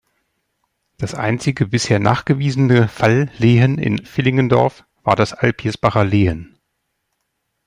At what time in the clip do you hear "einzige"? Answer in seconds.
1.13-1.67